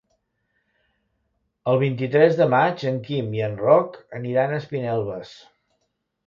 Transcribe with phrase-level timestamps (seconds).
[1.73, 5.37] El vint-i-tres de maig en Quim i en Roc aniran a Espinelves.